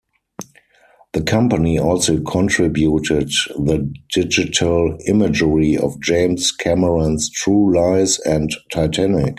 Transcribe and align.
The 1.13 1.21
company 1.21 1.77
also 1.77 2.19
contributed 2.21 3.29
the 3.59 3.93
digital 4.15 4.97
imagery 5.05 5.77
of 5.77 6.01
James 6.01 6.51
Cameron's 6.51 7.29
"True 7.29 7.71
Lies" 7.75 8.17
and 8.21 8.49
"Titanic". 8.71 9.29